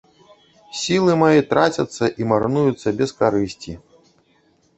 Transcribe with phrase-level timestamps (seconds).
[0.83, 3.73] Сілы мае трацяцца і марнуюцца без карысці.